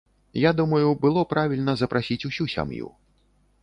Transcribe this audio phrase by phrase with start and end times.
[0.43, 2.95] Я думаю, было правільна запрасіць усю сям'ю.